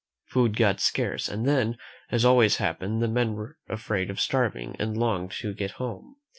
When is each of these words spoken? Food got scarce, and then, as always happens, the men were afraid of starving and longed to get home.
Food 0.25 0.55
got 0.57 0.79
scarce, 0.79 1.29
and 1.29 1.47
then, 1.47 1.77
as 2.09 2.25
always 2.25 2.57
happens, 2.57 3.01
the 3.01 3.07
men 3.07 3.35
were 3.35 3.59
afraid 3.69 4.09
of 4.09 4.19
starving 4.19 4.75
and 4.79 4.97
longed 4.97 5.29
to 5.41 5.53
get 5.53 5.73
home. 5.77 6.15